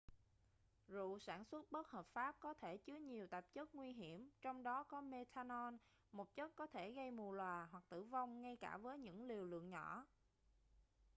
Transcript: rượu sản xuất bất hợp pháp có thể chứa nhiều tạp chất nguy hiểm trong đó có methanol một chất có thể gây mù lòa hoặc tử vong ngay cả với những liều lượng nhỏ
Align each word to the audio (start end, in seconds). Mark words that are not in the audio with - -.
rượu 0.87 1.19
sản 1.19 1.45
xuất 1.45 1.71
bất 1.71 1.87
hợp 1.89 2.07
pháp 2.13 2.35
có 2.39 2.53
thể 2.53 2.77
chứa 2.77 2.95
nhiều 2.95 3.27
tạp 3.27 3.53
chất 3.53 3.75
nguy 3.75 3.93
hiểm 3.93 4.29
trong 4.41 4.63
đó 4.63 4.83
có 4.83 5.01
methanol 5.01 5.73
một 6.11 6.35
chất 6.35 6.55
có 6.55 6.67
thể 6.67 6.91
gây 6.91 7.11
mù 7.11 7.33
lòa 7.33 7.67
hoặc 7.71 7.83
tử 7.89 8.03
vong 8.03 8.41
ngay 8.41 8.57
cả 8.57 8.77
với 8.77 8.97
những 8.99 9.23
liều 9.27 9.45
lượng 9.45 9.69
nhỏ 9.69 10.05